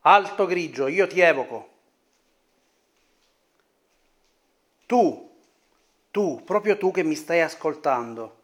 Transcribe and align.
alto 0.00 0.46
grigio, 0.46 0.86
io 0.86 1.06
ti 1.06 1.20
evoco. 1.20 1.68
Tu, 4.86 5.30
tu, 6.10 6.42
proprio 6.44 6.76
tu 6.76 6.90
che 6.90 7.02
mi 7.02 7.14
stai 7.14 7.40
ascoltando, 7.40 8.38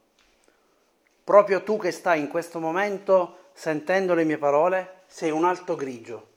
proprio 1.25 1.63
tu 1.63 1.77
che 1.79 1.91
stai 1.91 2.21
in 2.21 2.29
questo 2.29 2.61
momento 2.61 3.51
sentendo 3.53 4.15
le 4.15 4.25
mie 4.25 4.39
parole, 4.39 5.03
sei 5.07 5.31
un 5.31 5.45
alto 5.45 5.75
grigio. 5.75 6.35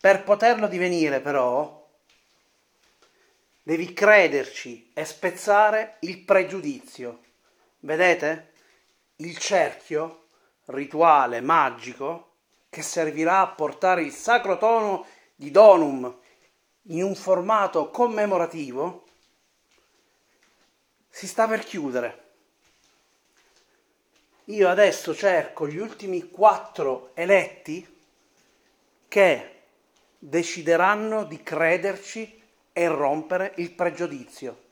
Per 0.00 0.22
poterlo 0.22 0.68
divenire 0.68 1.20
però 1.20 1.82
devi 3.62 3.92
crederci 3.92 4.90
e 4.94 5.04
spezzare 5.04 5.96
il 6.00 6.18
pregiudizio. 6.18 7.20
Vedete? 7.80 8.52
Il 9.16 9.36
cerchio 9.38 10.26
rituale 10.66 11.40
magico 11.40 12.33
che 12.74 12.82
servirà 12.82 13.38
a 13.38 13.46
portare 13.46 14.02
il 14.02 14.10
sacro 14.10 14.58
tono 14.58 15.06
di 15.36 15.52
Donum 15.52 16.12
in 16.88 17.04
un 17.04 17.14
formato 17.14 17.88
commemorativo 17.88 19.04
si 21.08 21.28
sta 21.28 21.46
per 21.46 21.62
chiudere. 21.62 22.22
Io 24.46 24.68
adesso 24.68 25.14
cerco 25.14 25.68
gli 25.68 25.76
ultimi 25.76 26.28
quattro 26.30 27.12
eletti 27.14 27.86
che 29.06 29.62
decideranno 30.18 31.22
di 31.22 31.44
crederci 31.44 32.42
e 32.72 32.88
rompere 32.88 33.52
il 33.58 33.70
pregiudizio. 33.70 34.62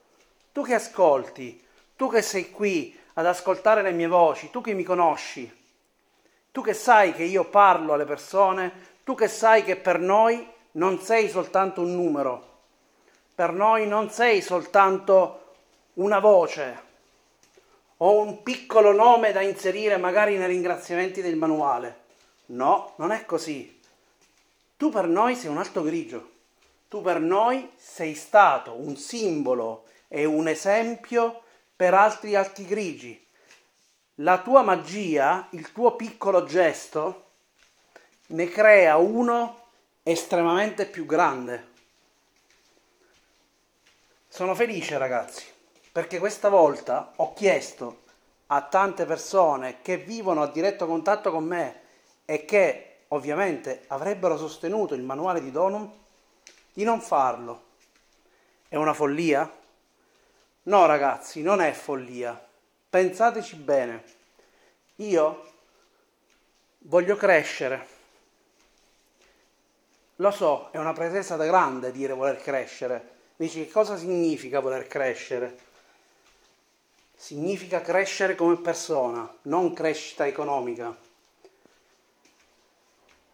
Tu 0.50 0.64
che 0.64 0.74
ascolti, 0.74 1.64
tu 1.94 2.10
che 2.10 2.20
sei 2.20 2.50
qui 2.50 2.98
ad 3.12 3.26
ascoltare 3.26 3.80
le 3.80 3.92
mie 3.92 4.08
voci, 4.08 4.50
tu 4.50 4.60
che 4.60 4.74
mi 4.74 4.82
conosci, 4.82 5.61
tu 6.52 6.62
che 6.62 6.74
sai 6.74 7.12
che 7.14 7.24
io 7.24 7.44
parlo 7.44 7.94
alle 7.94 8.04
persone, 8.04 8.70
tu 9.04 9.14
che 9.14 9.26
sai 9.26 9.64
che 9.64 9.76
per 9.76 9.98
noi 9.98 10.46
non 10.72 11.00
sei 11.00 11.28
soltanto 11.28 11.80
un 11.80 11.94
numero, 11.94 12.50
per 13.34 13.52
noi 13.52 13.86
non 13.86 14.10
sei 14.10 14.40
soltanto 14.42 15.54
una 15.94 16.20
voce 16.20 16.90
o 17.98 18.20
un 18.20 18.42
piccolo 18.42 18.92
nome 18.92 19.32
da 19.32 19.40
inserire 19.40 19.96
magari 19.96 20.36
nei 20.36 20.48
ringraziamenti 20.48 21.22
del 21.22 21.36
manuale. 21.36 22.00
No, 22.46 22.92
non 22.96 23.12
è 23.12 23.24
così. 23.24 23.80
Tu 24.76 24.90
per 24.90 25.06
noi 25.06 25.36
sei 25.36 25.50
un 25.50 25.58
alto 25.58 25.82
grigio. 25.82 26.30
Tu 26.88 27.00
per 27.00 27.20
noi 27.20 27.70
sei 27.76 28.14
stato 28.14 28.74
un 28.74 28.96
simbolo 28.96 29.84
e 30.08 30.24
un 30.24 30.48
esempio 30.48 31.42
per 31.74 31.94
altri 31.94 32.34
alti 32.34 32.66
grigi. 32.66 33.21
La 34.16 34.42
tua 34.42 34.60
magia, 34.60 35.46
il 35.52 35.72
tuo 35.72 35.96
piccolo 35.96 36.44
gesto, 36.44 37.30
ne 38.28 38.46
crea 38.48 38.98
uno 38.98 39.68
estremamente 40.02 40.84
più 40.84 41.06
grande. 41.06 41.70
Sono 44.28 44.54
felice 44.54 44.98
ragazzi, 44.98 45.46
perché 45.90 46.18
questa 46.18 46.50
volta 46.50 47.12
ho 47.16 47.32
chiesto 47.32 48.02
a 48.48 48.60
tante 48.60 49.06
persone 49.06 49.80
che 49.80 49.96
vivono 49.96 50.42
a 50.42 50.48
diretto 50.48 50.86
contatto 50.86 51.30
con 51.30 51.44
me 51.44 51.80
e 52.26 52.44
che 52.44 53.04
ovviamente 53.08 53.84
avrebbero 53.88 54.36
sostenuto 54.36 54.92
il 54.92 55.02
manuale 55.02 55.40
di 55.40 55.50
Donum 55.50 55.90
di 56.70 56.84
non 56.84 57.00
farlo. 57.00 57.62
È 58.68 58.76
una 58.76 58.92
follia? 58.92 59.50
No 60.64 60.86
ragazzi, 60.86 61.40
non 61.40 61.62
è 61.62 61.72
follia. 61.72 62.50
Pensateci 62.92 63.56
bene. 63.56 64.04
Io 64.96 65.50
voglio 66.80 67.16
crescere. 67.16 67.86
Lo 70.16 70.30
so, 70.30 70.68
è 70.72 70.76
una 70.76 70.92
pretesa 70.92 71.36
da 71.36 71.46
grande 71.46 71.90
dire 71.90 72.12
voler 72.12 72.36
crescere. 72.36 73.14
Dici 73.36 73.64
che 73.64 73.70
cosa 73.70 73.96
significa 73.96 74.60
voler 74.60 74.86
crescere? 74.88 75.58
Significa 77.16 77.80
crescere 77.80 78.34
come 78.34 78.58
persona, 78.58 79.26
non 79.44 79.72
crescita 79.72 80.26
economica 80.26 80.94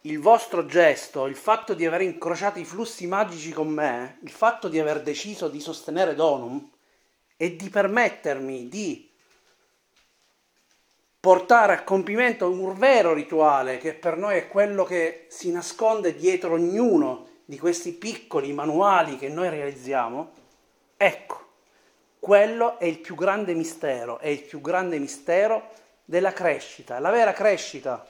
il 0.03 0.19
vostro 0.19 0.65
gesto, 0.65 1.25
il 1.25 1.35
fatto 1.35 1.73
di 1.73 1.85
aver 1.85 1.99
incrociato 1.99 2.59
i 2.59 2.63
flussi 2.63 3.05
magici 3.07 3.51
con 3.51 3.67
me, 3.67 4.19
il 4.23 4.31
fatto 4.31 4.69
di 4.69 4.79
aver 4.79 5.03
deciso 5.03 5.49
di 5.49 5.59
sostenere 5.59 6.15
Donum 6.15 6.71
e 7.35 7.57
di 7.57 7.69
permettermi 7.69 8.69
di 8.69 9.08
portare 11.19 11.73
a 11.73 11.83
compimento 11.83 12.49
un 12.49 12.77
vero 12.77 13.13
rituale 13.13 13.77
che 13.77 13.93
per 13.93 14.17
noi 14.17 14.37
è 14.37 14.47
quello 14.47 14.83
che 14.83 15.25
si 15.29 15.51
nasconde 15.51 16.15
dietro 16.15 16.53
ognuno 16.53 17.27
di 17.45 17.57
questi 17.57 17.91
piccoli 17.91 18.53
manuali 18.53 19.17
che 19.17 19.27
noi 19.27 19.49
realizziamo, 19.49 20.31
ecco, 20.95 21.47
quello 22.19 22.77
è 22.79 22.85
il 22.85 22.99
più 22.99 23.15
grande 23.15 23.53
mistero, 23.53 24.19
è 24.19 24.27
il 24.27 24.43
più 24.43 24.61
grande 24.61 24.99
mistero 24.99 25.69
della 26.05 26.33
crescita, 26.33 26.99
la 26.99 27.09
vera 27.09 27.33
crescita 27.33 28.05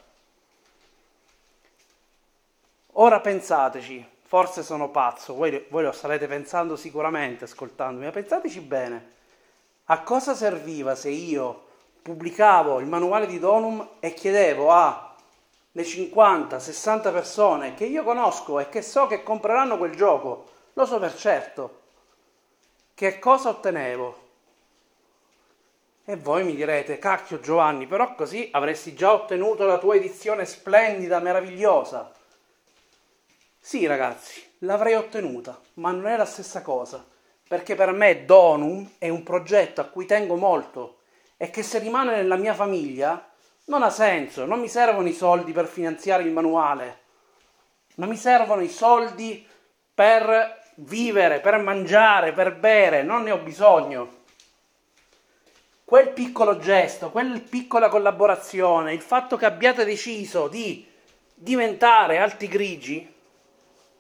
Ora 3.01 3.21
pensateci, 3.21 4.05
forse 4.23 4.61
sono 4.61 4.89
pazzo, 4.89 5.33
voi, 5.33 5.65
voi 5.69 5.83
lo 5.83 5.91
starete 5.93 6.27
pensando 6.27 6.75
sicuramente 6.75 7.45
ascoltandomi, 7.45 8.05
ma 8.05 8.11
pensateci 8.11 8.59
bene. 8.59 9.11
A 9.85 10.01
cosa 10.01 10.35
serviva 10.35 10.95
se 10.95 11.09
io 11.09 11.67
pubblicavo 12.09 12.79
il 12.79 12.87
manuale 12.87 13.27
di 13.27 13.37
Donum 13.37 13.87
e 13.99 14.15
chiedevo 14.15 14.71
a 14.71 15.13
le 15.73 15.83
50-60 15.83 17.11
persone 17.11 17.75
che 17.75 17.85
io 17.85 18.03
conosco 18.03 18.59
e 18.59 18.67
che 18.67 18.81
so 18.81 19.05
che 19.05 19.21
compreranno 19.21 19.77
quel 19.77 19.95
gioco, 19.95 20.49
lo 20.73 20.87
so 20.87 20.97
per 20.97 21.15
certo, 21.15 21.81
che 22.95 23.19
cosa 23.19 23.49
ottenevo? 23.49 24.27
E 26.05 26.15
voi 26.15 26.43
mi 26.43 26.55
direte, 26.55 26.97
cacchio 26.97 27.39
Giovanni, 27.39 27.85
però 27.85 28.15
così 28.15 28.49
avresti 28.53 28.95
già 28.95 29.13
ottenuto 29.13 29.67
la 29.67 29.77
tua 29.77 29.93
edizione 29.93 30.45
splendida, 30.45 31.19
meravigliosa. 31.19 32.11
Sì, 33.59 33.85
ragazzi, 33.85 34.41
l'avrei 34.59 34.95
ottenuta, 34.95 35.61
ma 35.75 35.91
non 35.91 36.07
è 36.07 36.17
la 36.17 36.25
stessa 36.25 36.63
cosa, 36.63 37.05
perché 37.47 37.75
per 37.75 37.91
me 37.91 38.25
Donum 38.25 38.93
è 38.97 39.09
un 39.09 39.21
progetto 39.21 39.79
a 39.79 39.85
cui 39.85 40.07
tengo 40.07 40.35
molto 40.35 40.97
e 41.41 41.49
che 41.51 41.63
se 41.63 41.79
rimane 41.79 42.17
nella 42.17 42.35
mia 42.35 42.53
famiglia 42.53 43.25
non 43.67 43.81
ha 43.81 43.89
senso, 43.89 44.45
non 44.45 44.59
mi 44.59 44.67
servono 44.67 45.07
i 45.07 45.13
soldi 45.13 45.53
per 45.53 45.67
finanziare 45.67 46.23
il 46.23 46.33
manuale, 46.33 46.99
ma 47.95 48.07
mi 48.07 48.17
servono 48.17 48.61
i 48.61 48.67
soldi 48.67 49.47
per 49.93 50.59
vivere, 50.75 51.39
per 51.39 51.57
mangiare, 51.59 52.33
per 52.33 52.55
bere, 52.55 53.03
non 53.03 53.23
ne 53.23 53.31
ho 53.31 53.37
bisogno. 53.37 54.17
Quel 55.85 56.09
piccolo 56.09 56.57
gesto, 56.57 57.09
quella 57.09 57.39
piccola 57.39 57.87
collaborazione, 57.87 58.93
il 58.93 59.01
fatto 59.01 59.37
che 59.37 59.45
abbiate 59.45 59.85
deciso 59.85 60.49
di 60.49 60.85
diventare 61.33 62.17
alti 62.17 62.49
grigi, 62.49 63.13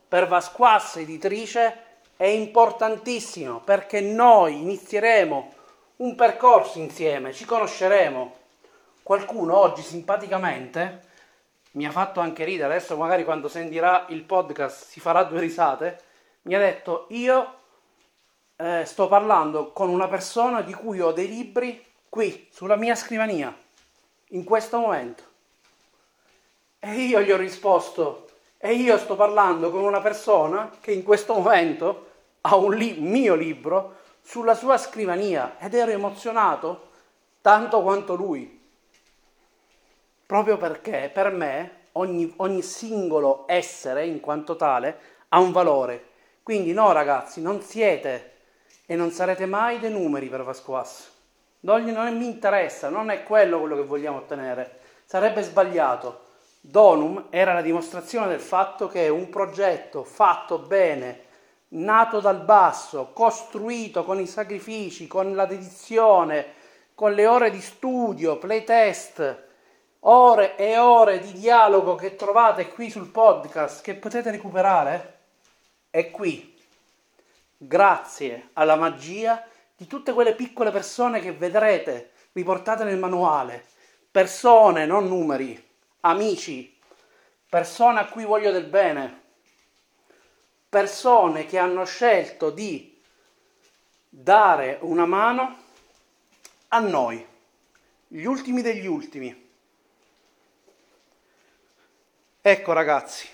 per 0.09 0.27
Vasquas 0.27 0.97
editrice 0.97 1.83
è 2.17 2.25
importantissimo 2.25 3.61
perché 3.61 4.01
noi 4.01 4.59
inizieremo 4.59 5.53
un 5.99 6.15
percorso 6.15 6.79
insieme, 6.79 7.33
ci 7.33 7.45
conosceremo. 7.45 8.37
Qualcuno 9.03 9.57
oggi 9.57 9.81
simpaticamente 9.81 11.07
mi 11.71 11.85
ha 11.85 11.91
fatto 11.91 12.19
anche 12.19 12.43
ridere, 12.43 12.75
adesso 12.75 12.95
magari 12.95 13.23
quando 13.23 13.47
sentirà 13.47 14.05
il 14.09 14.23
podcast 14.23 14.85
si 14.85 14.99
farà 14.99 15.23
due 15.23 15.39
risate, 15.39 15.99
mi 16.43 16.55
ha 16.55 16.59
detto 16.59 17.07
io 17.09 17.53
eh, 18.55 18.83
sto 18.85 19.07
parlando 19.07 19.71
con 19.71 19.89
una 19.89 20.07
persona 20.07 20.61
di 20.61 20.73
cui 20.73 21.01
ho 21.01 21.11
dei 21.11 21.27
libri 21.27 21.85
qui 22.07 22.47
sulla 22.51 22.75
mia 22.75 22.95
scrivania, 22.95 23.55
in 24.29 24.43
questo 24.43 24.79
momento. 24.79 25.23
E 26.79 26.93
io 26.93 27.21
gli 27.21 27.31
ho 27.31 27.37
risposto, 27.37 28.29
e 28.57 28.73
io 28.73 28.97
sto 28.97 29.15
parlando 29.15 29.69
con 29.69 29.83
una 29.83 29.99
persona 29.99 30.71
che 30.79 30.91
in 30.91 31.03
questo 31.03 31.33
momento 31.33 32.07
ha 32.41 32.55
un 32.55 32.73
li- 32.73 32.99
mio 32.99 33.35
libro 33.35 33.97
sulla 34.29 34.53
sua 34.53 34.77
scrivania 34.77 35.55
ed 35.57 35.73
ero 35.73 35.89
emozionato 35.89 36.89
tanto 37.41 37.81
quanto 37.81 38.13
lui. 38.13 38.61
Proprio 40.23 40.55
perché 40.55 41.09
per 41.11 41.31
me 41.31 41.87
ogni, 41.93 42.31
ogni 42.37 42.61
singolo 42.61 43.45
essere 43.47 44.05
in 44.05 44.19
quanto 44.19 44.55
tale 44.55 44.99
ha 45.29 45.39
un 45.39 45.51
valore. 45.51 46.09
Quindi 46.43 46.73
no 46.73 46.91
ragazzi, 46.91 47.41
non 47.41 47.63
siete 47.63 48.33
e 48.85 48.95
non 48.95 49.09
sarete 49.09 49.47
mai 49.47 49.79
dei 49.79 49.91
numeri 49.91 50.27
per 50.27 50.43
Vasquas. 50.43 51.11
Non, 51.61 51.83
non 51.85 52.15
mi 52.15 52.25
interessa, 52.25 52.89
non 52.89 53.09
è 53.09 53.23
quello 53.23 53.59
quello 53.59 53.77
che 53.77 53.83
vogliamo 53.83 54.17
ottenere. 54.17 54.79
Sarebbe 55.05 55.41
sbagliato. 55.41 56.25
Donum 56.61 57.25
era 57.31 57.53
la 57.53 57.63
dimostrazione 57.63 58.27
del 58.27 58.41
fatto 58.41 58.89
che 58.89 59.09
un 59.09 59.27
progetto 59.29 60.03
fatto 60.03 60.59
bene, 60.59 61.28
nato 61.69 62.19
dal 62.19 62.41
basso, 62.41 63.11
costruito 63.13 64.03
con 64.03 64.19
i 64.19 64.27
sacrifici, 64.27 65.07
con 65.07 65.35
la 65.35 65.45
dedizione, 65.45 66.53
con 66.95 67.13
le 67.13 67.27
ore 67.27 67.51
di 67.51 67.61
studio, 67.61 68.37
playtest, 68.37 69.43
ore 70.01 70.55
e 70.55 70.77
ore 70.77 71.19
di 71.19 71.33
dialogo 71.33 71.95
che 71.95 72.15
trovate 72.15 72.69
qui 72.69 72.89
sul 72.89 73.09
podcast, 73.09 73.81
che 73.81 73.95
potete 73.95 74.31
recuperare, 74.31 75.19
è 75.89 76.09
qui. 76.11 76.57
Grazie 77.57 78.49
alla 78.53 78.75
magia 78.75 79.43
di 79.75 79.85
tutte 79.85 80.13
quelle 80.13 80.35
piccole 80.35 80.71
persone 80.71 81.19
che 81.19 81.33
vedrete 81.33 82.11
riportate 82.33 82.83
nel 82.83 82.97
manuale. 82.97 83.65
Persone, 84.11 84.85
non 84.85 85.07
numeri, 85.07 85.61
amici, 86.01 86.77
persone 87.49 87.99
a 87.99 88.07
cui 88.07 88.23
voglio 88.23 88.51
del 88.51 88.65
bene, 88.65 89.21
persone 90.69 91.45
che 91.47 91.57
hanno 91.57 91.83
scelto 91.83 92.51
di 92.51 93.01
dare 94.07 94.77
una 94.81 95.07
mano 95.07 95.57
a 96.69 96.79
noi, 96.79 97.25
gli 98.07 98.23
ultimi 98.23 98.61
degli 98.61 98.85
ultimi. 98.85 99.47
Ecco 102.41 102.73
ragazzi, 102.73 103.27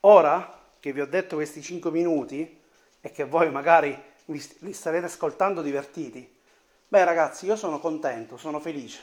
ora 0.00 0.58
che 0.78 0.92
vi 0.92 1.00
ho 1.00 1.06
detto 1.06 1.36
questi 1.36 1.62
5 1.62 1.90
minuti 1.90 2.58
e 3.00 3.10
che 3.10 3.24
voi 3.24 3.50
magari 3.50 4.08
li 4.26 4.72
starete 4.72 5.06
ascoltando 5.06 5.62
divertiti, 5.62 6.38
beh 6.88 7.04
ragazzi 7.04 7.46
io 7.46 7.56
sono 7.56 7.80
contento, 7.80 8.36
sono 8.36 8.60
felice. 8.60 9.00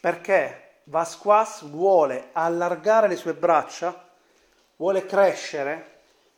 Perché 0.00 0.80
Vasquas 0.84 1.62
vuole 1.62 2.28
allargare 2.32 3.08
le 3.08 3.16
sue 3.16 3.34
braccia, 3.34 4.10
vuole 4.76 5.06
crescere 5.06 5.92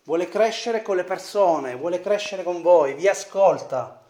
vuole 0.07 0.29
crescere 0.29 0.83
con 0.83 0.95
le 0.95 1.03
persone, 1.03 1.75
vuole 1.75 2.01
crescere 2.01 2.45
con 2.45 2.63
voi, 2.63 2.95
vi 2.95 3.09
ascolta. 3.09 4.03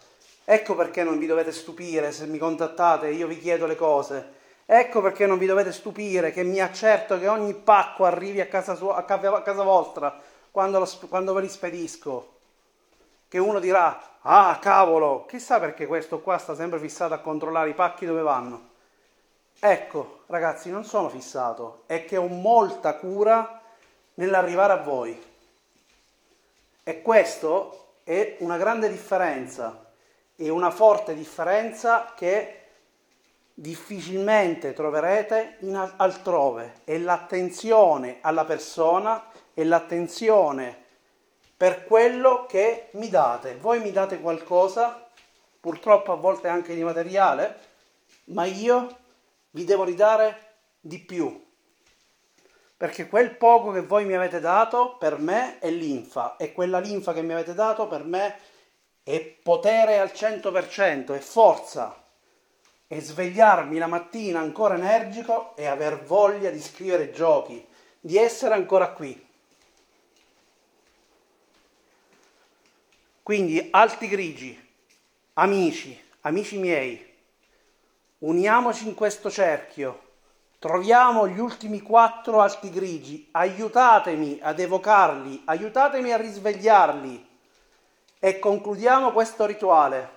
Ecco 0.44 0.75
perché 0.75 1.02
non 1.02 1.19
vi 1.19 1.26
dovete 1.26 1.52
stupire 1.52 2.12
se 2.12 2.26
mi 2.26 2.38
contattate 2.38 3.08
e 3.08 3.12
io 3.12 3.26
vi 3.26 3.38
chiedo 3.38 3.67
le 3.67 3.76
cose. 3.76 4.34
Ecco 4.67 5.00
perché 5.00 5.26
non 5.26 5.38
vi 5.38 5.46
dovete 5.46 5.73
stupire 5.73 6.32
che 6.32 6.44
mi 6.44 6.61
accerto 6.61 7.19
che 7.19 7.28
ogni 7.28 7.55
pacco 7.55 8.05
arrivi 8.05 8.40
a 8.40 8.46
casa, 8.46 8.75
sua, 8.75 8.96
a 8.96 9.05
casa 9.05 9.62
vostra 9.62 10.14
quando, 10.50 10.79
lo, 10.79 10.90
quando 11.08 11.32
ve 11.32 11.40
li 11.40 11.49
spedisco. 11.49 12.34
Che 13.26 13.38
uno 13.38 13.58
dirà, 13.58 14.19
ah 14.20 14.58
cavolo, 14.61 15.25
chissà 15.26 15.58
perché 15.58 15.87
questo 15.87 16.20
qua 16.20 16.37
sta 16.37 16.55
sempre 16.55 16.79
fissato 16.79 17.14
a 17.14 17.19
controllare 17.19 17.70
i 17.70 17.75
pacchi 17.75 18.05
dove 18.05 18.20
vanno. 18.20 18.75
Ecco, 19.58 20.20
ragazzi, 20.26 20.70
non 20.70 20.84
sono 20.84 21.08
fissato, 21.08 21.84
è 21.87 22.05
che 22.05 22.19
ho 22.19 22.26
molta 22.26 22.96
cura 22.96 23.56
nell'arrivare 24.16 24.72
a 24.72 24.82
voi. 24.82 25.20
E 26.82 27.02
questo 27.02 27.94
è 28.04 28.36
una 28.40 28.56
grande 28.56 28.88
differenza, 28.88 29.90
è 30.36 30.48
una 30.48 30.70
forte 30.70 31.14
differenza 31.14 32.12
che 32.14 32.60
difficilmente 33.54 34.72
troverete 34.72 35.58
altrove. 35.96 36.80
È 36.84 36.96
l'attenzione 36.98 38.18
alla 38.20 38.44
persona 38.44 39.30
e 39.54 39.64
l'attenzione 39.64 40.84
per 41.56 41.84
quello 41.84 42.46
che 42.46 42.88
mi 42.92 43.08
date. 43.08 43.56
Voi 43.56 43.80
mi 43.80 43.90
date 43.90 44.20
qualcosa, 44.20 45.08
purtroppo 45.58 46.12
a 46.12 46.16
volte 46.16 46.48
anche 46.48 46.74
di 46.74 46.84
materiale, 46.84 47.58
ma 48.26 48.44
io 48.44 48.98
vi 49.50 49.64
devo 49.64 49.84
ridare 49.84 50.54
di 50.80 50.98
più 50.98 51.45
perché 52.76 53.08
quel 53.08 53.34
poco 53.37 53.73
che 53.73 53.81
voi 53.81 54.05
mi 54.05 54.14
avete 54.14 54.38
dato 54.38 54.96
per 54.99 55.19
me 55.19 55.58
è 55.58 55.70
linfa. 55.70 56.37
E 56.37 56.52
quella 56.52 56.78
linfa 56.78 57.14
che 57.14 57.23
mi 57.23 57.32
avete 57.32 57.55
dato 57.55 57.88
per 57.88 58.05
me 58.05 58.38
è 59.02 59.20
potere 59.20 59.99
al 59.99 60.11
100%, 60.12 61.14
è 61.14 61.19
forza, 61.19 62.05
è 62.87 62.99
svegliarmi 62.99 63.78
la 63.78 63.87
mattina 63.87 64.40
ancora 64.40 64.75
energico 64.75 65.56
e 65.56 65.67
aver 65.67 66.02
voglia 66.02 66.50
di 66.50 66.61
scrivere 66.61 67.12
giochi, 67.12 67.67
di 67.99 68.19
essere 68.19 68.55
ancora 68.55 68.90
qui. 68.90 69.25
Quindi 73.22 73.69
alti 73.70 74.06
grigi, 74.06 74.70
amici, 75.34 76.00
amici 76.20 76.58
miei, 76.58 77.14
uniamoci 78.19 78.87
in 78.87 78.94
questo 78.94 79.31
cerchio 79.31 80.06
Troviamo 80.58 81.29
gli 81.29 81.38
ultimi 81.38 81.82
quattro 81.82 82.41
alti 82.41 82.70
grigi, 82.70 83.29
aiutatemi 83.32 84.38
ad 84.41 84.58
evocarli, 84.58 85.43
aiutatemi 85.44 86.12
a 86.12 86.17
risvegliarli 86.17 87.29
e 88.19 88.38
concludiamo 88.38 89.12
questo 89.12 89.44
rituale. 89.44 90.11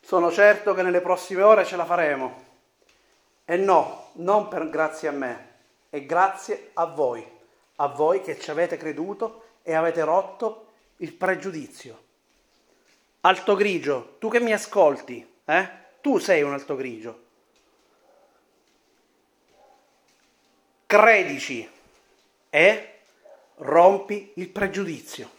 Sono 0.00 0.32
certo 0.32 0.74
che 0.74 0.82
nelle 0.82 1.00
prossime 1.00 1.42
ore 1.42 1.64
ce 1.64 1.76
la 1.76 1.84
faremo. 1.84 2.44
E 3.44 3.56
no, 3.56 4.08
non 4.14 4.48
per 4.48 4.68
grazie 4.68 5.08
a 5.08 5.12
me, 5.12 5.48
è 5.88 6.04
grazie 6.04 6.70
a 6.74 6.86
voi, 6.86 7.24
a 7.76 7.86
voi 7.86 8.20
che 8.22 8.38
ci 8.38 8.50
avete 8.50 8.76
creduto 8.76 9.44
e 9.62 9.74
avete 9.74 10.02
rotto 10.02 10.66
il 10.96 11.12
pregiudizio. 11.12 12.02
Alto 13.20 13.54
grigio, 13.54 14.16
tu 14.18 14.28
che 14.28 14.40
mi 14.40 14.52
ascolti, 14.52 15.34
eh? 15.44 15.70
Tu 16.00 16.18
sei 16.18 16.42
un 16.42 16.52
alto 16.52 16.74
grigio. 16.74 17.25
Credici 20.86 21.68
e 22.48 22.98
rompi 23.56 24.32
il 24.36 24.48
pregiudizio. 24.48 25.35